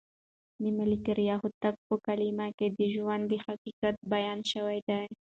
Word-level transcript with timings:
د 0.61 0.63
ملکیار 0.77 1.19
هوتک 1.41 1.75
په 1.87 1.95
کلام 2.05 2.39
کې 2.57 2.67
د 2.77 2.79
ژوند 2.93 3.23
د 3.27 3.33
حقایقو 3.45 4.01
بیان 4.11 4.39
شوی 4.51 4.79
دی. 4.87 5.03